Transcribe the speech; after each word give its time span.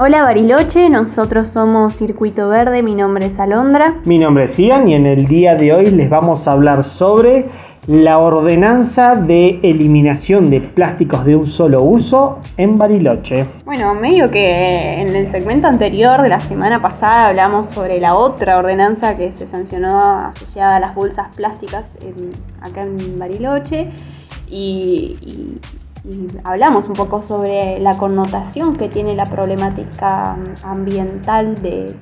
Hola 0.00 0.22
Bariloche, 0.22 0.88
nosotros 0.90 1.50
somos 1.50 1.96
Circuito 1.96 2.48
Verde, 2.48 2.84
mi 2.84 2.94
nombre 2.94 3.26
es 3.26 3.40
Alondra. 3.40 3.96
Mi 4.04 4.16
nombre 4.16 4.44
es 4.44 4.56
Ian 4.56 4.86
y 4.86 4.94
en 4.94 5.06
el 5.06 5.26
día 5.26 5.56
de 5.56 5.72
hoy 5.72 5.86
les 5.86 6.08
vamos 6.08 6.46
a 6.46 6.52
hablar 6.52 6.84
sobre 6.84 7.48
la 7.88 8.18
ordenanza 8.18 9.16
de 9.16 9.58
eliminación 9.64 10.50
de 10.50 10.60
plásticos 10.60 11.24
de 11.24 11.34
un 11.34 11.48
solo 11.48 11.82
uso 11.82 12.38
en 12.56 12.76
Bariloche. 12.76 13.44
Bueno, 13.64 13.92
medio 13.96 14.30
que 14.30 15.00
en 15.00 15.16
el 15.16 15.26
segmento 15.26 15.66
anterior 15.66 16.22
de 16.22 16.28
la 16.28 16.38
semana 16.38 16.80
pasada 16.80 17.26
hablamos 17.26 17.70
sobre 17.70 17.98
la 17.98 18.14
otra 18.14 18.56
ordenanza 18.56 19.16
que 19.16 19.32
se 19.32 19.48
sancionó 19.48 19.98
asociada 19.98 20.76
a 20.76 20.80
las 20.80 20.94
bolsas 20.94 21.26
plásticas 21.34 21.86
acá 22.62 22.84
en 22.84 23.18
Bariloche 23.18 23.90
y 24.48 25.16
y 25.20 25.58
hablamos 26.44 26.86
un 26.86 26.94
poco 26.94 27.22
sobre 27.22 27.78
la 27.80 27.96
connotación 27.96 28.76
que 28.76 28.88
tiene 28.88 29.14
la 29.14 29.24
problemática 29.24 30.36
ambiental 30.62 31.60
de, 31.62 31.94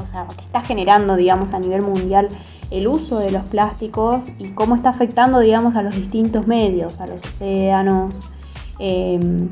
o 0.00 0.06
sea, 0.06 0.26
que 0.26 0.44
está 0.44 0.62
generando, 0.62 1.16
digamos, 1.16 1.52
a 1.52 1.58
nivel 1.58 1.82
mundial 1.82 2.28
el 2.70 2.86
uso 2.86 3.18
de 3.18 3.30
los 3.30 3.48
plásticos 3.48 4.26
y 4.38 4.50
cómo 4.50 4.76
está 4.76 4.90
afectando, 4.90 5.40
digamos, 5.40 5.74
a 5.74 5.82
los 5.82 5.96
distintos 5.96 6.46
medios, 6.46 7.00
a 7.00 7.06
los 7.06 7.20
océanos, 7.20 8.28
em, 8.78 9.48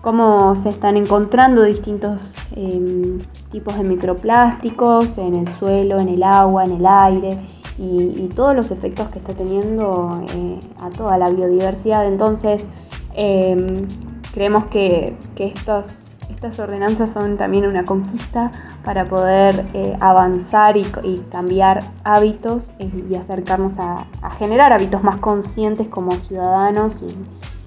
cómo 0.00 0.54
se 0.56 0.68
están 0.68 0.96
encontrando 0.96 1.62
distintos 1.62 2.34
em, 2.54 3.18
tipos 3.50 3.76
de 3.76 3.84
microplásticos 3.84 5.18
en 5.18 5.34
el 5.34 5.48
suelo, 5.52 5.98
en 5.98 6.08
el 6.08 6.22
agua, 6.22 6.64
en 6.64 6.72
el 6.72 6.86
aire 6.86 7.40
y, 7.78 8.28
todos 8.34 8.54
los 8.54 8.70
efectos 8.70 9.08
que 9.08 9.18
está 9.18 9.34
teniendo 9.34 10.22
eh, 10.34 10.60
a 10.80 10.90
toda 10.90 11.18
la 11.18 11.30
biodiversidad. 11.30 12.06
Entonces, 12.06 12.68
em, 13.14 13.86
creemos 14.32 14.64
que, 14.66 15.16
estas 15.36 16.58
ordenanzas 16.58 17.10
son 17.10 17.38
también 17.38 17.64
una 17.64 17.86
conquista 17.86 18.50
para 18.84 19.06
poder 19.06 19.64
eh, 19.72 19.96
avanzar 20.00 20.76
y, 20.76 20.84
cambiar 21.30 21.78
hábitos 22.04 22.72
y 22.78 23.14
acercarnos 23.14 23.78
a, 23.78 24.06
generar 24.38 24.72
hábitos 24.72 25.02
más 25.02 25.16
conscientes 25.16 25.88
como 25.88 26.12
ciudadanos 26.12 26.96
y, 27.02 27.16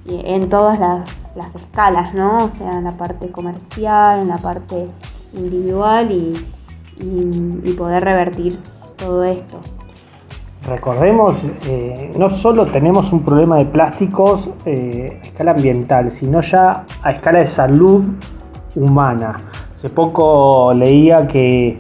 en 0.10 0.50
todas 0.50 0.80
las, 0.80 1.56
escalas, 1.56 2.14
¿no? 2.14 2.38
O 2.46 2.50
sea, 2.50 2.74
en 2.74 2.86
la 2.86 2.98
parte 2.98 3.30
comercial, 3.30 4.22
en 4.22 4.30
la 4.30 4.38
parte 4.38 4.88
individual 5.34 6.12
y 6.12 7.72
poder 7.74 8.04
revertir 8.04 8.60
todo 8.98 9.24
esto. 9.24 9.60
Recordemos, 10.68 11.46
eh, 11.66 12.12
no 12.18 12.30
solo 12.30 12.66
tenemos 12.66 13.14
un 13.14 13.24
problema 13.24 13.58
de 13.58 13.66
plásticos 13.66 14.50
eh, 14.66 15.18
a 15.24 15.26
escala 15.26 15.52
ambiental, 15.52 16.12
sino 16.12 16.42
ya 16.42 16.84
a 17.02 17.12
escala 17.12 17.40
de 17.40 17.48
salud 17.48 18.04
humana. 18.76 19.40
Hace 19.74 19.90
poco 19.90 20.74
leía 20.74 21.26
que 21.26 21.78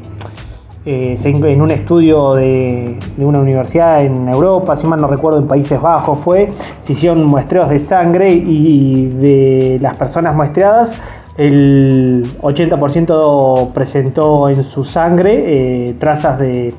eh, 0.85 1.17
en 1.21 1.61
un 1.61 1.71
estudio 1.71 2.35
de, 2.35 2.97
una 3.17 3.39
universidad 3.39 4.01
en 4.01 4.29
Europa, 4.29 4.73
si 4.77 4.87
mal 4.87 5.01
no 5.01 5.07
recuerdo, 5.07 5.39
en 5.39 5.47
Países 5.47 5.81
Bajos 5.81 6.19
fue, 6.19 6.53
se 6.79 6.93
hicieron 6.93 7.25
muestreos 7.25 7.67
de 7.67 7.79
sangre 7.79 8.31
y 8.31 9.07
de 9.07 9.79
las 9.81 9.97
personas 9.97 10.33
muestreadas, 10.33 10.97
el 11.35 12.23
80% 12.39 13.73
presentó 13.73 14.47
en 14.47 14.63
su 14.63 14.85
sangre 14.85 15.93
trazas 15.99 16.39
de 16.39 16.73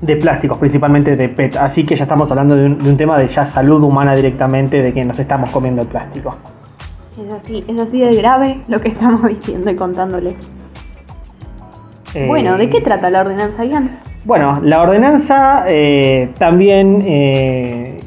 de 0.00 0.16
plásticos, 0.16 0.58
principalmente 0.58 1.16
de 1.16 1.28
PET. 1.28 1.56
Así 1.56 1.84
que 1.84 1.94
ya 1.96 2.04
estamos 2.04 2.30
hablando 2.30 2.56
de 2.56 2.66
un, 2.66 2.96
tema 2.96 3.18
de 3.18 3.28
ya 3.28 3.46
salud 3.46 3.82
humana 3.82 4.14
directamente, 4.14 4.82
de 4.82 4.92
que 4.92 5.04
nos 5.04 5.18
estamos 5.18 5.50
comiendo 5.50 5.82
el 5.82 5.88
plástico. 5.88 6.36
Es 7.20 7.32
así, 7.32 7.64
es 7.66 7.80
así 7.80 8.00
de 8.00 8.14
grave 8.14 8.60
lo 8.68 8.80
que 8.80 8.88
estamos 8.88 9.26
diciendo 9.28 9.70
y 9.70 9.74
contándoles. 9.74 10.50
Eh, 12.14 12.26
bueno, 12.26 12.56
¿de 12.56 12.70
qué 12.70 12.80
trata 12.80 13.10
la 13.10 13.20
ordenanza, 13.20 13.64
Ian? 13.64 13.98
Bueno, 14.24 14.58
la 14.62 14.82
ordenanza 14.82 15.66
eh, 15.68 16.30
también 16.36 17.00
eh, 17.06 18.00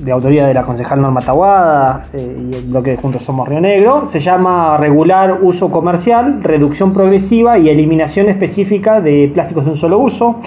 de 0.00 0.12
autoría 0.12 0.46
de 0.46 0.52
la 0.52 0.62
concejal 0.62 1.00
Norma 1.00 1.22
Taguada 1.22 2.04
y 2.12 2.54
el 2.54 2.64
bloque 2.64 2.90
de 2.90 2.96
Juntos 2.98 3.22
Somos 3.22 3.48
Río 3.48 3.58
Negro 3.58 4.04
se 4.06 4.18
llama 4.18 4.76
Regular 4.76 5.38
Uso 5.40 5.70
Comercial, 5.70 6.42
Reducción 6.42 6.92
Progresiva 6.92 7.56
y 7.56 7.70
Eliminación 7.70 8.28
Específica 8.28 9.00
de 9.00 9.30
Plásticos 9.32 9.64
de 9.64 9.70
un 9.70 9.76
Solo 9.78 9.98
Uso 9.98 10.40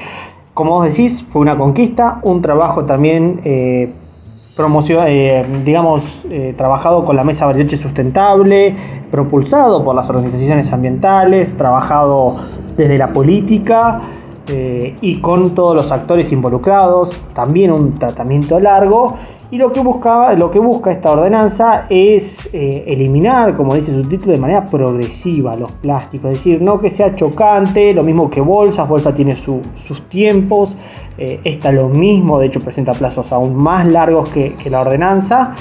como 0.53 0.71
vos 0.71 0.85
decís, 0.85 1.25
fue 1.29 1.41
una 1.41 1.57
conquista, 1.57 2.19
un 2.23 2.41
trabajo 2.41 2.85
también 2.85 3.41
eh, 3.43 3.93
eh 4.57 5.45
digamos, 5.65 6.25
eh, 6.29 6.53
trabajado 6.57 7.03
con 7.03 7.15
la 7.15 7.23
Mesa 7.23 7.45
Bariloche 7.45 7.77
Sustentable, 7.77 8.75
propulsado 9.09 9.83
por 9.83 9.95
las 9.95 10.09
organizaciones 10.09 10.71
ambientales, 10.71 11.55
trabajado 11.57 12.35
desde 12.77 12.97
la 12.97 13.11
política 13.11 14.01
eh, 14.47 14.95
y 15.01 15.19
con 15.21 15.55
todos 15.55 15.75
los 15.75 15.91
actores 15.91 16.31
involucrados, 16.31 17.27
también 17.33 17.71
un 17.71 17.93
tratamiento 17.93 18.59
largo. 18.59 19.15
Y 19.51 19.57
lo 19.57 19.73
que, 19.73 19.81
buscaba, 19.81 20.33
lo 20.33 20.49
que 20.49 20.59
busca 20.59 20.91
esta 20.91 21.11
ordenanza 21.11 21.85
es 21.89 22.49
eh, 22.53 22.85
eliminar, 22.87 23.53
como 23.53 23.75
dice 23.75 23.91
su 23.91 24.01
título, 24.01 24.31
de 24.31 24.39
manera 24.39 24.65
progresiva 24.65 25.57
los 25.57 25.73
plásticos, 25.73 26.31
es 26.31 26.37
decir, 26.37 26.61
no 26.61 26.79
que 26.79 26.89
sea 26.89 27.13
chocante, 27.15 27.93
lo 27.93 28.01
mismo 28.01 28.29
que 28.29 28.39
bolsas, 28.39 28.87
bolsa 28.87 29.13
tiene 29.13 29.35
sus 29.35 29.61
tiempos, 30.07 30.77
eh, 31.17 31.41
esta 31.43 31.69
lo 31.73 31.89
mismo, 31.89 32.39
de 32.39 32.47
hecho 32.47 32.61
presenta 32.61 32.93
plazos 32.93 33.33
aún 33.33 33.53
más 33.53 33.85
largos 33.91 34.29
que, 34.29 34.55
la 34.69 34.79
ordenanza, 34.79 35.53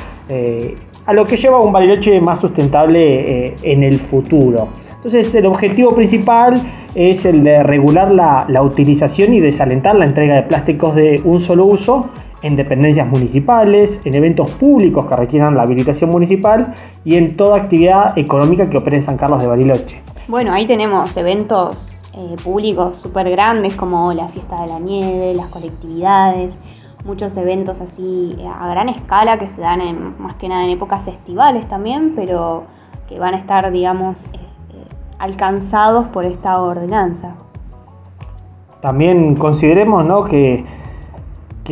a 1.06 1.12
lo 1.12 1.24
que 1.26 1.36
lleva 1.36 1.56
a 1.56 1.60
un 1.60 1.72
Bariloche 1.72 2.20
más 2.20 2.38
sustentable 2.38 3.54
en 3.64 3.82
el 3.82 3.98
futuro. 3.98 4.68
Entonces 4.94 5.34
el 5.34 5.46
objetivo 5.46 5.94
principal 5.94 6.60
es 6.94 7.24
el 7.24 7.42
de 7.42 7.62
regular 7.62 8.12
la, 8.12 8.62
utilización 8.62 9.32
y 9.32 9.40
desalentar 9.40 9.96
la 9.96 10.04
entrega 10.04 10.34
de 10.34 10.42
plásticos 10.42 10.94
de 10.94 11.22
un 11.24 11.40
solo 11.40 11.64
uso 11.64 12.10
en 12.42 12.56
dependencias 12.56 13.06
municipales, 13.06 14.00
en 14.04 14.14
eventos 14.14 14.50
públicos 14.52 15.06
que 15.06 15.16
requieran 15.16 15.54
la 15.56 15.62
habilitación 15.62 16.10
municipal 16.10 16.72
y 17.04 17.16
en 17.16 17.36
toda 17.36 17.56
actividad 17.56 18.16
económica 18.16 18.68
que 18.70 18.78
opere 18.78 18.96
en 18.96 19.02
San 19.02 19.16
Carlos 19.16 19.40
de 19.40 19.46
Bariloche. 19.46 20.02
Bueno, 20.28 20.52
ahí 20.52 20.66
tenemos 20.66 21.16
eventos 21.16 21.98
eh, 22.14 22.36
públicos 22.42 22.98
súper 22.98 23.30
grandes 23.30 23.76
como 23.76 24.12
la 24.12 24.28
fiesta 24.28 24.62
de 24.62 24.68
la 24.68 24.78
nieve, 24.78 25.34
las 25.34 25.48
colectividades, 25.48 26.60
muchos 27.04 27.36
eventos 27.36 27.80
así 27.80 28.36
eh, 28.38 28.46
a 28.46 28.68
gran 28.68 28.88
escala 28.88 29.38
que 29.38 29.48
se 29.48 29.60
dan 29.60 29.80
en, 29.80 30.20
más 30.20 30.34
que 30.34 30.48
nada 30.48 30.64
en 30.64 30.70
épocas 30.70 31.06
estivales 31.08 31.68
también, 31.68 32.14
pero 32.14 32.64
que 33.08 33.18
van 33.18 33.34
a 33.34 33.38
estar, 33.38 33.70
digamos, 33.70 34.26
eh, 34.26 34.28
alcanzados 35.18 36.06
por 36.08 36.24
esta 36.24 36.60
ordenanza. 36.60 37.34
También 38.80 39.36
consideremos 39.36 40.06
¿no? 40.06 40.24
que, 40.24 40.64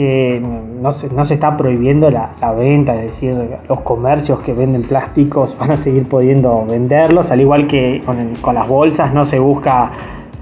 no, 0.00 0.92
se, 0.92 1.08
no 1.08 1.24
se 1.24 1.34
está 1.34 1.56
prohibiendo 1.56 2.10
la, 2.10 2.52
venta, 2.52 2.94
es 2.94 3.10
decir, 3.10 3.36
los 3.68 3.80
comercios 3.80 4.40
que 4.40 4.52
venden 4.52 4.82
plásticos 4.82 5.56
van 5.58 5.72
a 5.72 5.76
seguir 5.76 6.08
pudiendo 6.08 6.64
venderlos, 6.66 7.30
al 7.30 7.40
igual 7.40 7.66
que 7.66 8.00
con, 8.04 8.34
con 8.36 8.54
las 8.54 8.68
bolsas 8.68 9.12
no 9.12 9.26
se 9.26 9.38
busca 9.38 9.92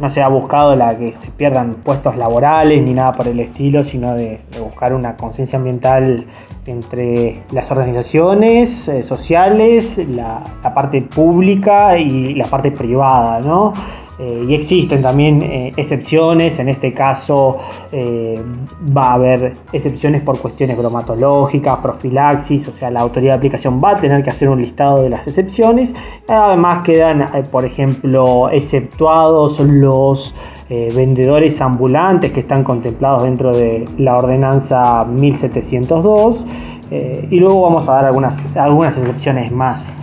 no 0.00 0.10
se 0.10 0.22
ha 0.22 0.28
buscado 0.28 0.76
la 0.76 0.96
que 0.96 1.12
se 1.12 1.30
pierdan 1.30 1.76
puestos 1.76 2.16
laborales 2.16 2.82
ni 2.82 2.92
nada 2.92 3.12
por 3.12 3.28
el 3.28 3.40
estilo, 3.40 3.82
sino 3.82 4.14
de, 4.14 4.40
buscar 4.60 4.94
una 4.94 5.16
conciencia 5.16 5.58
ambiental 5.58 6.26
entre 6.66 7.42
las 7.52 7.70
organizaciones 7.70 8.88
eh, 8.88 9.02
sociales, 9.02 9.98
la, 10.08 10.42
la, 10.62 10.74
parte 10.74 11.00
pública 11.02 11.96
y 11.96 12.34
la 12.34 12.46
parte 12.46 12.72
privada, 12.72 13.40
¿no? 13.40 13.72
Eh, 14.18 14.46
y 14.48 14.54
existen 14.54 15.02
también 15.02 15.42
eh, 15.42 15.72
excepciones, 15.76 16.58
en 16.58 16.70
este 16.70 16.94
caso 16.94 17.58
eh, 17.92 18.40
va 18.96 19.10
a 19.10 19.14
haber 19.14 19.56
excepciones 19.72 20.22
por 20.22 20.38
cuestiones 20.38 20.78
bromatológicas, 20.78 21.78
profilaxis, 21.78 22.66
o 22.68 22.72
sea, 22.72 22.90
la 22.90 23.00
autoridad 23.00 23.32
de 23.32 23.36
aplicación 23.36 23.82
va 23.82 23.90
a 23.90 23.96
tener 23.96 24.22
que 24.22 24.30
hacer 24.30 24.48
un 24.48 24.62
listado 24.62 25.02
de 25.02 25.10
las 25.10 25.26
excepciones. 25.26 25.94
Además 26.28 26.82
quedan, 26.82 27.26
por 27.50 27.66
ejemplo, 27.66 28.48
exceptuados 28.50 29.60
los 29.60 30.34
vendedores 30.68 31.60
ambulantes 31.60 32.32
que 32.32 32.40
están 32.40 32.64
contemplados 32.64 33.22
dentro 33.22 33.52
de 33.52 33.84
la 33.98 34.16
ordenanza 34.16 35.04
1702. 35.04 36.44
y 36.90 37.36
luego 37.36 37.62
vamos 37.62 37.88
a 37.88 37.94
dar 37.94 38.04
algunas, 38.06 38.42
algunas 38.56 38.96
excepciones 38.98 39.52
más. 39.52 39.94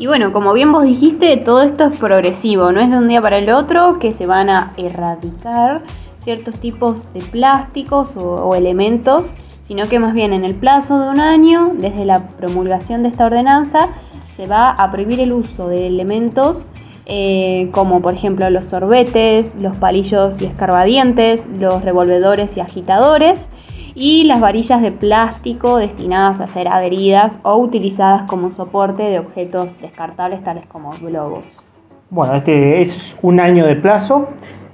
Y 0.00 0.06
bueno, 0.06 0.32
como 0.32 0.54
bien 0.54 0.72
vos 0.72 0.84
dijiste, 0.84 1.36
todo 1.36 1.60
esto 1.60 1.84
es 1.84 1.98
progresivo, 1.98 2.72
no 2.72 2.80
es 2.80 2.88
de 2.88 2.96
un 2.96 3.06
día 3.06 3.20
para 3.20 3.36
el 3.36 3.50
otro 3.50 3.98
que 3.98 4.14
se 4.14 4.24
van 4.24 4.48
a 4.48 4.72
erradicar 4.78 5.82
ciertos 6.20 6.54
tipos 6.56 7.12
de 7.12 7.20
plásticos 7.20 8.16
o, 8.16 8.54
elementos, 8.54 9.34
sino 9.60 9.90
que 9.90 9.98
más 9.98 10.14
bien 10.14 10.32
en 10.32 10.46
el 10.46 10.54
plazo 10.54 10.98
de 10.98 11.10
un 11.10 11.20
año, 11.20 11.74
desde 11.76 12.06
la 12.06 12.30
promulgación 12.30 13.02
de 13.02 13.10
esta 13.10 13.26
ordenanza, 13.26 13.90
se 14.24 14.46
va 14.46 14.70
a 14.70 14.90
prohibir 14.90 15.20
el 15.20 15.34
uso 15.34 15.68
de 15.68 15.88
elementos 15.88 16.68
eh, 17.04 17.68
como 17.72 18.00
por 18.00 18.14
ejemplo 18.14 18.48
los 18.48 18.64
sorbetes, 18.64 19.54
los 19.56 19.76
palillos 19.76 20.40
y 20.40 20.46
escarbadientes, 20.46 21.46
los 21.58 21.84
revolvedores 21.84 22.56
y 22.56 22.60
agitadores, 22.60 23.50
y 23.94 24.24
las 24.24 24.40
varillas 24.40 24.82
de 24.82 24.92
plástico 24.92 25.78
destinadas 25.78 26.40
a 26.40 26.46
ser 26.46 26.68
adheridas 26.68 27.38
o 27.42 27.56
utilizadas 27.56 28.22
como 28.28 28.52
soporte 28.52 29.02
de 29.02 29.18
objetos 29.18 29.80
descartables 29.80 30.42
tales 30.42 30.66
como 30.66 30.90
globos. 31.00 31.62
Bueno, 32.10 32.34
este 32.34 32.80
es 32.80 33.16
un 33.22 33.40
año 33.40 33.66
de 33.66 33.76
plazo. 33.76 34.28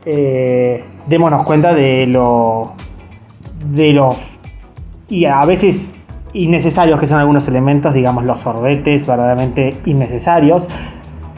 Eh, 0.04 0.84
démonos 1.06 1.44
cuenta 1.44 1.74
de 1.74 2.06
lo 2.06 2.72
de 3.70 3.92
los 3.92 4.38
y 5.08 5.24
a 5.24 5.44
veces 5.44 5.96
innecesarios 6.32 7.00
que 7.00 7.06
son 7.06 7.18
algunos 7.18 7.48
elementos, 7.48 7.94
digamos 7.94 8.24
los 8.24 8.40
sorbetes 8.40 9.06
verdaderamente 9.06 9.74
innecesarios. 9.84 10.68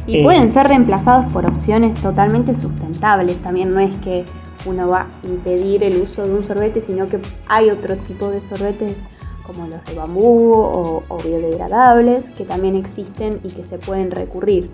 Y 0.06 0.22
pueden 0.22 0.50
ser 0.50 0.66
reemplazados 0.68 1.30
por 1.32 1.44
opciones 1.44 1.94
totalmente 2.00 2.56
sustentables. 2.56 3.36
También 3.42 3.74
no 3.74 3.80
es 3.80 3.92
que 4.02 4.24
uno 4.66 4.88
va 4.88 5.00
a 5.02 5.26
impedir 5.26 5.84
el 5.84 6.02
uso 6.02 6.24
de 6.24 6.34
un 6.34 6.46
sorbete, 6.46 6.80
sino 6.80 7.08
que 7.08 7.18
hay 7.46 7.70
otro 7.70 7.96
tipo 7.96 8.28
de 8.30 8.40
sorbetes 8.40 9.06
como 9.46 9.66
los 9.66 9.82
de 9.86 9.94
bambú 9.94 10.52
o, 10.52 11.18
biodegradables 11.24 12.30
que 12.30 12.44
también 12.44 12.76
existen 12.76 13.40
y 13.42 13.50
que 13.50 13.64
se 13.64 13.78
pueden 13.78 14.10
recurrir. 14.10 14.70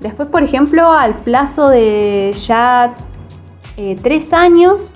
Después, 0.00 0.28
por 0.28 0.42
ejemplo, 0.42 0.90
al 0.90 1.14
plazo 1.14 1.68
de 1.68 2.34
ya 2.44 2.94
eh, 3.76 3.96
tres 4.02 4.32
años 4.32 4.92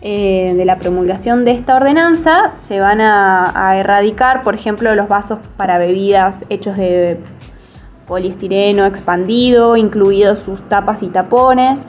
eh, 0.00 0.54
de 0.56 0.64
la 0.64 0.78
promulgación 0.78 1.44
de 1.44 1.52
esta 1.52 1.76
ordenanza, 1.76 2.56
se 2.56 2.80
van 2.80 3.00
a, 3.00 3.76
erradicar, 3.78 4.42
por 4.42 4.54
ejemplo, 4.54 4.94
los 4.94 5.08
vasos 5.08 5.38
para 5.56 5.78
bebidas 5.78 6.44
hechos 6.48 6.76
de 6.76 7.18
poliestireno 8.06 8.86
expandido, 8.86 9.76
incluidos 9.76 10.38
sus 10.38 10.60
tapas 10.68 11.02
y 11.02 11.08
tapones, 11.08 11.86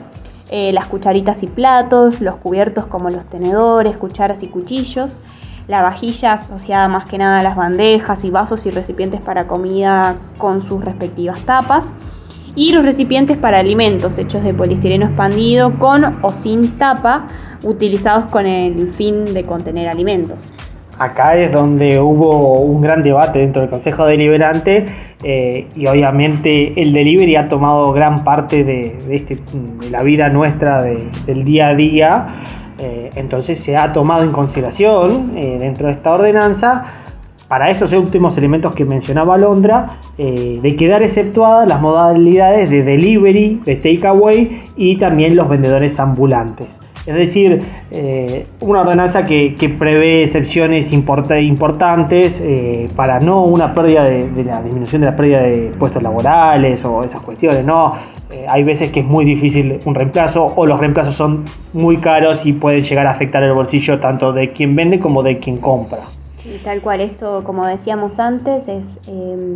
eh, 0.50 0.72
las 0.72 0.86
cucharitas 0.86 1.42
y 1.42 1.46
platos, 1.46 2.20
los 2.20 2.36
cubiertos 2.36 2.86
como 2.86 3.10
los 3.10 3.26
tenedores, 3.26 3.96
cucharas 3.98 4.42
y 4.42 4.48
cuchillos, 4.48 5.18
la 5.66 5.82
vajilla 5.82 6.34
asociada 6.34 6.88
más 6.88 7.04
que 7.04 7.18
nada 7.18 7.40
a 7.40 7.42
las 7.42 7.56
bandejas 7.56 8.24
y 8.24 8.30
vasos 8.30 8.64
y 8.66 8.70
recipientes 8.70 9.20
para 9.20 9.46
comida 9.46 10.16
con 10.38 10.62
sus 10.62 10.84
respectivas 10.84 11.40
tapas, 11.40 11.92
y 12.54 12.72
los 12.72 12.84
recipientes 12.84 13.36
para 13.36 13.60
alimentos 13.60 14.18
hechos 14.18 14.42
de 14.42 14.54
poliestireno 14.54 15.06
expandido 15.06 15.78
con 15.78 16.24
o 16.24 16.30
sin 16.30 16.78
tapa, 16.78 17.28
utilizados 17.62 18.30
con 18.30 18.46
el 18.46 18.92
fin 18.92 19.24
de 19.26 19.44
contener 19.44 19.88
alimentos 19.88 20.38
acá 20.98 21.36
es 21.36 21.52
donde 21.52 22.00
hubo 22.00 22.60
un 22.60 22.80
gran 22.80 23.02
debate 23.02 23.38
dentro 23.38 23.62
del 23.62 23.70
Consejo 23.70 24.04
Deliberante 24.06 24.86
eh, 25.22 25.66
y 25.74 25.86
obviamente 25.86 26.80
el 26.80 26.92
delivery 26.92 27.36
ha 27.36 27.48
tomado 27.48 27.92
gran 27.92 28.24
parte 28.24 28.64
de, 28.64 28.98
este, 29.10 29.38
la 29.90 30.02
vida 30.02 30.28
nuestra 30.28 30.82
del 30.82 31.44
día 31.44 31.68
a 31.68 31.74
día. 31.74 32.26
Eh, 32.80 33.10
entonces 33.16 33.58
se 33.58 33.76
ha 33.76 33.92
tomado 33.92 34.22
en 34.22 34.30
consideración 34.30 35.36
eh, 35.36 35.56
dentro 35.58 35.86
de 35.86 35.94
esta 35.94 36.12
ordenanza 36.12 36.84
para 37.48 37.70
estos 37.70 37.92
últimos 37.92 38.36
elementos 38.36 38.74
que 38.74 38.84
mencionaba 38.84 39.38
Londra, 39.38 39.98
de 40.16 40.76
quedar 40.76 41.02
exceptuadas 41.02 41.66
las 41.66 41.80
modalidades 41.80 42.68
de 42.68 42.82
delivery, 42.82 43.62
de 43.64 43.76
takeaway 43.76 44.62
y 44.76 44.96
también 44.96 45.34
los 45.34 45.48
vendedores 45.48 45.98
ambulantes. 45.98 46.80
Es 47.08 47.14
decir, 47.14 47.62
eh, 47.90 48.44
una 48.60 48.82
ordenanza 48.82 49.24
que, 49.24 49.74
prevé 49.78 50.24
excepciones 50.24 50.92
importantes 50.92 52.42
eh, 52.44 52.90
para 52.94 53.18
no 53.18 53.44
una 53.44 53.72
pérdida 53.72 54.04
de, 54.04 54.44
la 54.44 54.60
disminución 54.60 55.00
de 55.00 55.06
la 55.06 55.16
pérdida 55.16 55.40
de 55.40 55.72
puestos 55.78 56.02
laborales 56.02 56.84
o 56.84 57.02
esas 57.02 57.22
cuestiones, 57.22 57.64
¿no? 57.64 57.94
Eh, 58.30 58.44
hay 58.46 58.62
veces 58.62 58.90
que 58.92 59.00
es 59.00 59.06
muy 59.06 59.24
difícil 59.24 59.80
un 59.86 59.94
reemplazo 59.94 60.52
o 60.54 60.66
los 60.66 60.78
reemplazos 60.80 61.14
son 61.14 61.44
muy 61.72 61.96
caros 61.96 62.44
y 62.44 62.52
pueden 62.52 62.82
llegar 62.82 63.06
a 63.06 63.12
afectar 63.12 63.42
el 63.42 63.54
bolsillo 63.54 63.98
tanto 64.00 64.34
de 64.34 64.52
quien 64.52 64.76
vende 64.76 65.00
como 65.00 65.22
de 65.22 65.38
quien 65.38 65.56
compra. 65.56 66.00
Sí, 66.38 66.60
tal 66.62 66.80
cual, 66.80 67.00
esto 67.00 67.42
como 67.44 67.66
decíamos 67.66 68.20
antes 68.20 68.68
es 68.68 69.00
em, 69.08 69.54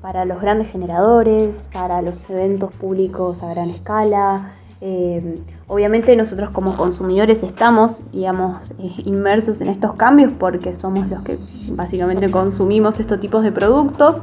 para 0.00 0.24
los 0.24 0.40
grandes 0.40 0.70
generadores, 0.72 1.68
para 1.72 2.02
los 2.02 2.28
eventos 2.28 2.76
públicos 2.76 3.42
a 3.42 3.50
gran 3.50 3.70
escala, 3.70 4.52
eh, 4.82 5.34
obviamente 5.66 6.16
nosotros 6.16 6.48
como 6.50 6.74
consumidores 6.74 7.42
estamos, 7.42 8.04
digamos, 8.12 8.70
eh, 8.78 8.90
inmersos 9.04 9.60
en 9.60 9.68
estos 9.68 9.92
cambios 9.94 10.32
porque 10.38 10.72
somos 10.72 11.06
los 11.10 11.22
que 11.22 11.36
básicamente 11.72 12.30
consumimos 12.30 12.98
estos 12.98 13.20
tipos 13.20 13.42
de 13.44 13.52
productos. 13.52 14.22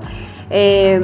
Eh, 0.50 1.00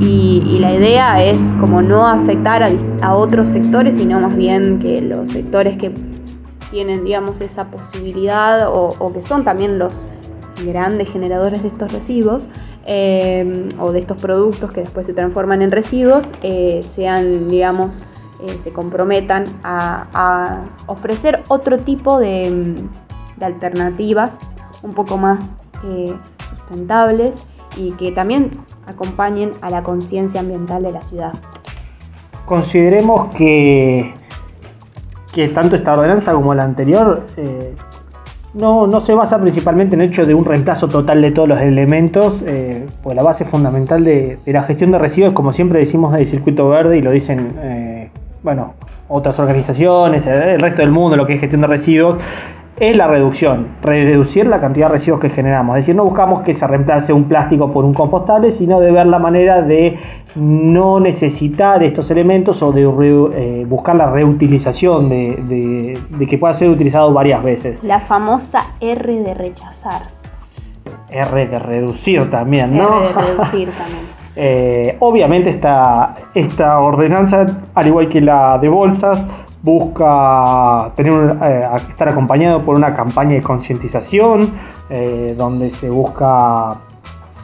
y, 0.00 0.58
la 0.58 0.74
idea 0.74 1.24
es 1.24 1.38
como 1.60 1.80
no 1.82 2.04
afectar 2.04 2.64
a, 3.02 3.14
otros 3.14 3.50
sectores, 3.50 3.96
sino 3.96 4.18
más 4.18 4.34
bien 4.34 4.80
que 4.80 5.00
los 5.00 5.30
sectores 5.30 5.78
que 5.78 5.92
tienen, 6.70 7.04
digamos, 7.04 7.40
esa 7.40 7.70
posibilidad 7.70 8.68
o, 8.70 9.12
que 9.12 9.22
son 9.22 9.44
también 9.44 9.78
los 9.78 9.92
grandes 10.64 11.10
generadores 11.10 11.62
de 11.62 11.68
estos 11.68 11.92
residuos 11.92 12.48
o 13.78 13.92
de 13.92 13.98
estos 13.98 14.20
productos 14.20 14.72
que 14.72 14.80
después 14.80 15.06
se 15.06 15.12
transforman 15.12 15.62
en 15.62 15.70
residuos 15.70 16.32
sean, 16.80 17.48
digamos, 17.48 18.02
eh, 18.40 18.56
se 18.60 18.72
comprometan 18.72 19.42
a, 19.64 20.62
ofrecer 20.86 21.42
otro 21.48 21.78
tipo 21.78 22.20
de, 22.20 22.74
alternativas 23.40 24.38
un 24.82 24.94
poco 24.94 25.16
más 25.16 25.58
eh, 25.84 26.14
sustentables 26.48 27.44
y 27.76 27.92
que 27.92 28.12
también 28.12 28.52
acompañen 28.86 29.52
a 29.60 29.70
la 29.70 29.82
conciencia 29.82 30.40
ambiental 30.40 30.84
de 30.84 30.92
la 30.92 31.02
ciudad. 31.02 31.32
Consideremos 32.44 33.34
que, 33.34 34.14
que 35.38 35.48
tanto 35.50 35.76
esta 35.76 35.92
ordenanza 35.92 36.32
como 36.32 36.52
la 36.52 36.64
anterior 36.64 37.22
eh, 37.36 37.72
no, 38.54 39.00
se 39.00 39.14
basa 39.14 39.40
principalmente 39.40 39.94
en 39.94 40.00
el 40.00 40.08
hecho 40.08 40.26
de 40.26 40.34
un 40.34 40.44
reemplazo 40.44 40.88
total 40.88 41.22
de 41.22 41.30
todos 41.30 41.48
los 41.48 41.60
elementos, 41.60 42.42
pues 43.04 43.16
la 43.16 43.22
base 43.22 43.44
fundamental 43.44 44.02
de, 44.02 44.38
la 44.46 44.64
gestión 44.64 44.90
de 44.90 44.98
residuos, 44.98 45.32
como 45.32 45.52
siempre 45.52 45.78
decimos 45.78 46.12
del 46.12 46.26
circuito 46.26 46.68
verde 46.68 46.98
y 46.98 47.02
lo 47.02 47.12
dicen 47.12 48.10
bueno, 48.42 48.74
otras 49.08 49.38
organizaciones, 49.38 50.26
el 50.26 50.58
resto 50.58 50.82
del 50.82 50.90
mundo, 50.90 51.16
lo 51.16 51.24
que 51.24 51.34
es 51.34 51.40
gestión 51.40 51.60
de 51.60 51.68
residuos, 51.68 52.18
es 52.80 52.96
la 52.96 53.06
reducción, 53.06 53.68
reducir 53.82 54.46
la 54.46 54.60
cantidad 54.60 54.86
de 54.86 54.92
residuos 54.92 55.20
que 55.20 55.30
generamos. 55.30 55.76
Es 55.76 55.84
decir, 55.84 55.96
no 55.96 56.04
buscamos 56.04 56.42
que 56.42 56.54
se 56.54 56.66
reemplace 56.66 57.12
un 57.12 57.24
plástico 57.24 57.70
por 57.70 57.84
un 57.84 57.92
compostable, 57.92 58.50
sino 58.50 58.80
de 58.80 58.92
ver 58.92 59.06
la 59.06 59.18
manera 59.18 59.62
de 59.62 59.98
no 60.36 61.00
necesitar 61.00 61.82
estos 61.82 62.10
elementos 62.10 62.62
o 62.62 62.72
de 62.72 62.82
eh, 62.82 63.64
buscar 63.68 63.96
la 63.96 64.10
reutilización, 64.10 65.08
de, 65.08 65.96
de, 66.08 66.26
que 66.26 66.38
pueda 66.38 66.54
ser 66.54 66.70
utilizado 66.70 67.12
varias 67.12 67.42
veces. 67.42 67.82
La 67.82 68.00
famosa 68.00 68.66
R 68.80 69.22
de 69.22 69.34
rechazar. 69.34 70.02
R 71.10 71.46
de 71.46 71.58
reducir 71.58 72.30
también, 72.30 72.76
¿no? 72.76 73.02
R 73.02 73.08
de 73.08 73.12
reducir 73.32 73.70
también. 73.70 74.18
Eh, 74.40 74.96
obviamente 75.00 75.50
esta, 75.50 76.14
esta 76.32 76.78
ordenanza, 76.78 77.44
al 77.74 77.86
igual 77.88 78.08
que 78.08 78.20
la 78.20 78.56
de 78.58 78.68
bolsas, 78.68 79.26
busca 79.62 80.92
tener, 80.94 81.36
eh, 81.42 81.64
estar 81.88 82.08
acompañado 82.08 82.64
por 82.64 82.76
una 82.76 82.94
campaña 82.94 83.34
de 83.34 83.42
concientización 83.42 84.52
eh, 84.90 85.34
donde 85.36 85.70
se 85.70 85.90
busca 85.90 86.80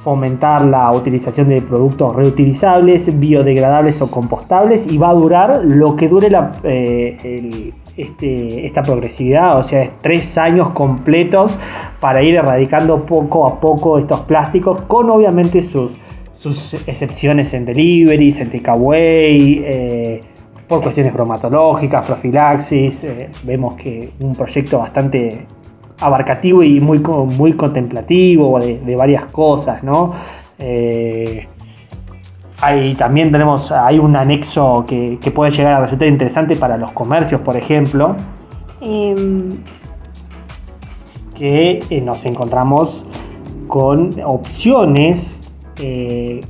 fomentar 0.03 0.65
la 0.67 0.93
utilización 0.93 1.49
de 1.49 1.63
productos 1.63 2.15
reutilizables, 2.15 3.19
biodegradables 3.19 4.03
o 4.03 4.11
compostables 4.11 4.87
y 4.87 4.99
va 4.99 5.11
a 5.11 5.15
durar 5.15 5.63
lo 5.65 5.97
que 5.97 6.09
dure 6.09 6.29
la, 6.29 6.53
este, 7.97 8.67
esta 8.67 8.83
progresividad, 8.83 9.59
o 9.59 9.63
sea, 9.63 9.83
es 9.83 9.91
tres 10.03 10.37
años 10.37 10.73
completos 10.73 11.59
para 12.01 12.23
ir 12.23 12.35
erradicando 12.35 13.07
poco 13.07 13.47
a 13.47 13.59
poco 13.59 13.99
estos 13.99 14.21
plásticos 14.21 14.83
con 14.83 15.09
obviamente 15.09 15.63
sus 15.63 15.99
sus 16.35 16.75
excepciones 16.89 17.55
en 17.55 17.65
deliveries, 17.65 18.41
en 18.41 18.51
takeaway, 18.51 19.63
eh, 19.65 20.21
por 20.69 20.83
cuestiones 20.83 21.13
bromatológicas, 21.13 22.07
profilaxis. 22.07 23.05
Eh, 23.05 23.31
vemos 23.45 23.75
que 23.75 24.13
un 24.21 24.35
proyecto 24.35 24.79
bastante 24.79 25.47
abarcativo 26.01 26.63
y 26.63 26.81
muy, 26.81 26.99
muy 26.99 27.53
contemplativo 27.55 28.59
de, 28.59 28.97
varias 28.97 29.27
cosas, 29.27 29.83
¿no? 29.83 30.13
Eh, 30.59 31.47
también 32.97 33.31
tenemos, 33.31 33.71
hay 33.71 33.99
un 33.99 34.17
anexo 34.17 34.85
que, 34.87 35.19
que, 35.21 35.31
puede 35.31 35.51
llegar 35.51 35.75
a 35.75 35.81
resultar 35.81 36.09
interesante 36.09 36.57
para 36.57 36.79
los 36.79 36.93
comercios, 36.93 37.43
por 37.43 37.57
ejemplo, 37.57 38.17
em. 38.81 39.51
que 41.35 41.81
nos 42.03 42.25
encontramos 42.25 43.05
con 43.67 44.11
opciones 44.25 45.41
eh, 45.81 46.41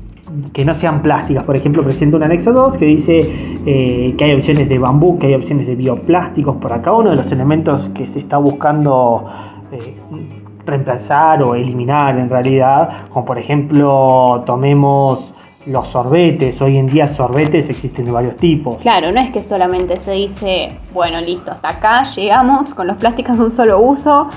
que 0.53 0.65
no 0.65 0.75
sean 0.75 1.03
plásticas. 1.03 1.45
Por 1.45 1.57
ejemplo, 1.57 1.83
presenta 1.83 2.17
un 2.17 2.25
anexo 2.25 2.53
2 2.53 2.79
que 2.79 2.87
dice 2.87 3.21
eh, 3.67 4.15
que 4.17 4.25
hay 4.25 4.35
opciones 4.35 4.69
de 4.69 4.79
bambú, 4.79 5.19
que 5.19 5.29
hay 5.29 5.35
opciones 5.35 5.67
de 5.67 5.75
bioplásticos 5.75 6.57
por 6.57 6.73
acá. 6.73 6.93
Uno 6.93 7.11
de 7.11 7.17
los 7.17 7.31
elementos 7.33 7.91
que 7.91 8.07
se 8.07 8.19
está 8.19 8.39
buscando 8.39 9.25
eh, 9.73 9.97
reemplazar 10.67 11.43
o 11.43 11.55
eliminar 11.55 12.19
en 12.19 12.31
realidad, 12.31 13.09
como 13.11 13.25
por 13.25 13.39
ejemplo 13.39 14.43
tomemos 14.47 15.35
los 15.67 15.89
sorbetes, 15.89 16.61
hoy 16.61 16.77
en 16.77 16.87
día 16.87 17.07
sorbetes 17.07 17.71
existen 17.71 18.05
de 18.05 18.13
varios 18.13 18.37
tipos. 18.37 18.77
Claro, 18.77 19.13
no 19.13 19.21
es 19.21 19.31
que 19.31 19.43
solamente 19.43 19.97
se 19.99 20.13
dice, 20.13 20.79
bueno, 20.93 21.21
listo, 21.21 21.53
hasta 21.53 21.71
acá 21.71 22.05
llegamos 22.05 22.75
con 22.75 22.87
los 22.87 22.97
plásticos 22.97 23.39
de 23.39 23.45
un 23.45 23.51
solo 23.51 23.81
uso, 23.81 24.29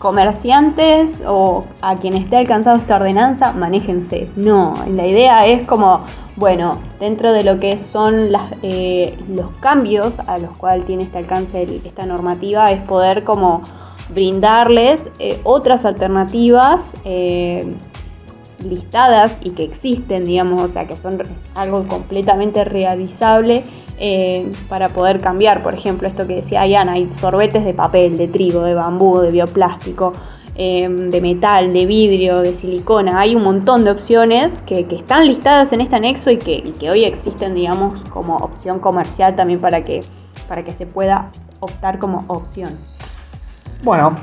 comerciantes 0.00 1.22
o 1.26 1.64
a 1.82 1.94
quien 1.96 2.14
esté 2.14 2.38
alcanzado 2.38 2.78
esta 2.78 2.96
ordenanza, 2.96 3.52
manéjense. 3.52 4.30
No, 4.34 4.74
la 4.88 5.06
idea 5.06 5.46
es 5.46 5.66
como, 5.66 6.00
bueno, 6.36 6.78
dentro 6.98 7.32
de 7.34 7.44
lo 7.44 7.60
que 7.60 7.78
son 7.78 8.32
las, 8.32 8.44
eh, 8.62 9.14
los 9.28 9.50
cambios 9.60 10.18
a 10.20 10.38
los 10.38 10.50
cuales 10.56 10.86
tiene 10.86 11.02
este 11.02 11.18
alcance 11.18 11.82
esta 11.84 12.06
normativa, 12.06 12.72
es 12.72 12.80
poder 12.80 13.24
como 13.24 13.60
brindarles 14.08 15.10
eh, 15.18 15.38
otras 15.44 15.84
alternativas. 15.84 16.96
Eh, 17.04 17.72
listadas 18.68 19.38
y 19.42 19.50
que 19.50 19.64
existen, 19.64 20.26
digamos, 20.26 20.60
o 20.60 20.68
sea, 20.68 20.86
que 20.86 20.94
son 20.94 21.22
algo 21.54 21.86
completamente 21.88 22.62
realizable 22.62 23.64
eh, 24.00 24.50
para 24.68 24.88
poder 24.88 25.20
cambiar. 25.20 25.62
Por 25.62 25.74
ejemplo, 25.74 26.08
esto 26.08 26.26
que 26.26 26.36
decía 26.36 26.62
Ayana, 26.62 26.92
hay 26.92 27.10
sorbetes 27.10 27.64
de 27.64 27.74
papel, 27.74 28.16
de 28.16 28.28
trigo, 28.28 28.62
de 28.62 28.74
bambú, 28.74 29.20
de 29.20 29.30
bioplástico, 29.30 30.14
eh, 30.56 30.88
de 30.88 31.20
metal, 31.20 31.72
de 31.72 31.84
vidrio, 31.84 32.40
de 32.40 32.54
silicona. 32.54 33.20
Hay 33.20 33.36
un 33.36 33.42
montón 33.42 33.84
de 33.84 33.90
opciones 33.90 34.62
que, 34.62 34.86
están 34.90 35.26
listadas 35.26 35.72
en 35.74 35.82
este 35.82 35.96
anexo 35.96 36.30
y 36.30 36.38
que, 36.38 36.72
que, 36.80 36.90
hoy 36.90 37.04
existen, 37.04 37.54
digamos, 37.54 38.02
como 38.04 38.38
opción 38.38 38.78
comercial 38.78 39.36
también 39.36 39.60
para 39.60 39.84
que, 39.84 40.00
para 40.48 40.64
que 40.64 40.72
se 40.72 40.86
pueda 40.86 41.30
optar 41.60 41.98
como 41.98 42.24
opción. 42.28 42.70
Bueno, 43.84 44.16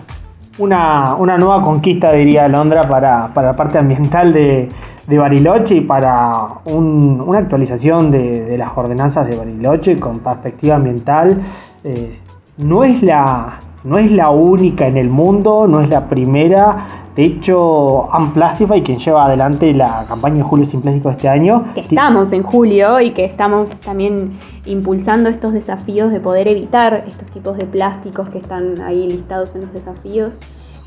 una, 0.58 1.38
nueva 1.38 1.62
conquista, 1.62 2.12
diría 2.12 2.48
Londra, 2.48 2.88
para, 2.88 3.30
la 3.34 3.56
parte 3.56 3.78
ambiental 3.78 4.34
de, 4.34 4.70
Bariloche 5.16 5.76
y 5.76 5.82
para 5.82 6.34
una 6.66 7.38
actualización 7.38 8.12
de, 8.12 8.58
las 8.58 8.76
ordenanzas 8.76 9.28
de 9.28 9.38
Bariloche 9.38 9.98
con 9.98 10.20
perspectiva 10.20 10.76
ambiental. 10.76 11.42
Eh, 11.86 12.12
no, 12.58 12.84
es 12.84 13.02
la, 13.02 13.60
no 13.86 13.98
es 13.98 14.12
la 14.12 14.32
única 14.32 14.86
en 14.86 14.98
el 14.98 15.10
mundo, 15.10 15.66
no 15.66 15.80
es 15.80 15.90
la 15.90 16.10
primera. 16.10 16.88
De 17.16 17.24
hecho, 17.24 18.10
Unplastify, 18.16 18.84
quien 18.84 19.00
lleva 19.00 19.26
adelante 19.26 19.74
la 19.74 20.04
campaña 20.10 20.36
de 20.36 20.44
Julio 20.44 20.66
Sin 20.66 20.82
Plástico 20.82 21.10
este 21.10 21.30
año. 21.30 21.64
Que 21.74 21.82
estamos 21.82 22.34
en 22.34 22.44
julio 22.44 23.00
y 23.00 23.12
que 23.12 23.24
estamos 23.24 23.80
también 23.80 24.32
impulsando 24.66 25.30
estos 25.30 25.54
desafíos 25.54 26.12
de 26.12 26.20
poder 26.20 26.50
evitar 26.50 27.06
estos 27.08 27.30
tipos 27.32 27.58
de 27.58 27.66
plásticos 27.66 28.28
que 28.30 28.40
están 28.40 28.82
ahí 28.82 29.10
listados 29.10 29.56
en 29.56 29.62
los 29.62 29.74
desafíos 29.74 30.38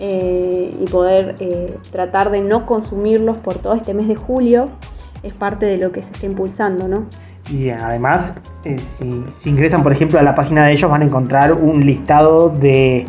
eh, 0.00 0.75
y 0.80 0.85
poder 0.87 1.35
eh, 1.40 1.76
tratar 1.92 2.30
de 2.30 2.40
no 2.40 2.66
consumirlos 2.66 3.38
por 3.38 3.59
todo 3.59 3.75
este 3.75 3.92
mes 3.95 4.09
de 4.09 4.16
julio 4.16 4.71
es 5.23 5.35
parte 5.35 5.66
de 5.66 5.76
lo 5.76 5.92
que 5.92 6.02
se 6.02 6.12
está 6.12 6.26
impulsando, 6.26 6.88
¿no? 6.88 7.07
Y 7.50 7.69
además, 7.71 8.33
eh, 8.64 8.78
si, 8.78 9.25
si, 9.35 9.50
ingresan, 9.50 9.83
por 9.83 9.92
ejemplo, 9.92 10.19
a 10.19 10.23
la 10.23 10.35
página 10.35 10.66
de 10.66 10.73
ellos, 10.73 10.90
van 10.90 11.02
a 11.02 11.04
encontrar 11.04 11.52
un 11.52 11.85
listado 11.85 12.49
de 12.49 13.04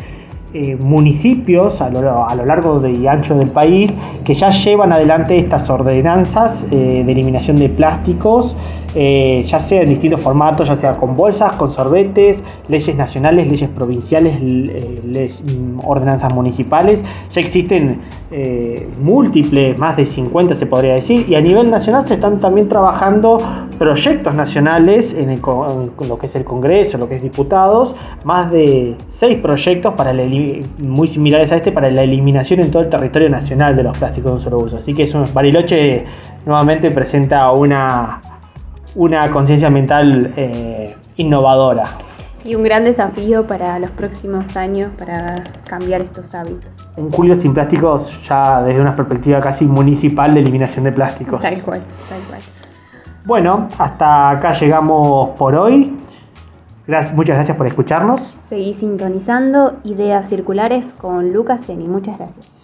eh, 0.54 0.76
municipios 0.76 1.80
a 1.80 1.88
lo, 1.88 2.02
largo 2.44 2.86
y 2.86 3.06
ancho 3.06 3.34
del 3.34 3.48
país 3.48 3.96
que 4.22 4.34
ya 4.34 4.50
llevan 4.50 4.92
adelante 4.92 5.38
estas 5.38 5.70
ordenanzas 5.70 6.66
eh, 6.70 7.02
de 7.06 7.10
eliminación 7.10 7.56
de 7.56 7.70
plásticos, 7.70 8.54
eh, 8.94 9.42
ya 9.46 9.58
sea 9.58 9.80
en 9.80 9.88
distintos 9.88 10.20
formatos, 10.20 10.68
ya 10.68 10.76
sea 10.76 10.96
con 10.98 11.16
bolsas, 11.16 11.56
con 11.56 11.70
sorbetes, 11.70 12.44
leyes 12.68 12.94
nacionales, 12.94 13.48
leyes 13.48 13.70
provinciales, 13.70 14.38
mm, 14.42 15.80
ordenanzas 15.86 16.34
municipales. 16.34 17.02
Ya 17.32 17.40
existen 17.40 18.00
múltiples, 19.02 19.78
más 19.78 19.96
de 19.98 20.06
50 20.06 20.54
se 20.54 20.64
podría 20.64 20.94
decir, 20.94 21.26
y 21.28 21.34
a 21.34 21.40
nivel 21.40 21.70
nacional 21.70 22.06
se 22.06 22.14
están 22.14 22.38
también 22.38 22.66
trabajando 22.66 23.38
proyectos 23.78 24.34
nacionales 24.34 25.12
en, 25.12 25.40
lo 25.42 26.18
que 26.18 26.26
es 26.26 26.34
el 26.34 26.44
Congreso, 26.44 26.98
lo 26.98 27.08
que 27.08 27.16
es 27.16 27.22
diputados, 27.22 27.94
más 28.24 28.50
de 28.50 28.96
6 29.06 29.36
proyectos 29.36 29.94
para 29.94 30.12
la 30.12 30.22
muy 30.78 31.08
similares 31.08 31.52
a 31.52 31.56
este 31.56 31.72
para 31.72 31.90
la 31.90 32.02
eliminación 32.02 32.60
en 32.60 32.70
todo 32.70 32.82
el 32.82 32.88
territorio 32.88 33.28
nacional 33.28 33.76
de 33.76 33.82
los 33.82 33.96
plásticos 33.96 34.30
de 34.30 34.34
un 34.36 34.40
solo 34.40 34.58
uso. 34.58 34.76
Así 34.78 34.94
que 34.94 35.04
es 35.04 35.34
Bariloche 35.34 36.04
nuevamente 36.46 36.90
presenta 36.90 37.50
una, 37.50 38.20
una 38.94 39.30
conciencia 39.30 39.68
ambiental 39.68 40.32
eh, 40.36 40.96
innovadora. 41.16 41.84
Y 42.44 42.56
un 42.56 42.64
gran 42.64 42.82
desafío 42.82 43.46
para 43.46 43.78
los 43.78 43.90
próximos 43.90 44.56
años 44.56 44.90
para 44.98 45.44
cambiar 45.64 46.00
estos 46.00 46.34
hábitos. 46.34 46.88
Un 46.96 47.10
Julio 47.12 47.36
sin 47.36 47.54
plásticos 47.54 48.20
ya 48.26 48.62
desde 48.62 48.80
una 48.80 48.96
perspectiva 48.96 49.38
casi 49.38 49.64
municipal 49.64 50.34
de 50.34 50.40
eliminación 50.40 50.84
de 50.84 50.92
plásticos. 50.92 51.40
Tal 51.40 51.62
cual, 51.62 51.82
tal 52.08 52.20
cual. 52.28 52.40
Bueno, 53.24 53.68
hasta 53.78 54.30
acá 54.30 54.52
llegamos 54.52 55.30
por 55.38 55.54
hoy 55.54 56.01
muchas 57.14 57.36
gracias 57.36 57.56
por 57.56 57.66
escucharnos. 57.66 58.36
Seguí 58.42 58.74
sintonizando 58.74 59.78
Ideas 59.84 60.28
Circulares 60.28 60.94
con 60.94 61.32
Lucas 61.32 61.68
Eni. 61.68 61.88
Muchas 61.88 62.18
gracias. 62.18 62.61